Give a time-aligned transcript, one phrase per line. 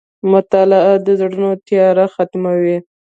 [0.31, 2.77] •مطالعه د زړونو تیاره ختموي.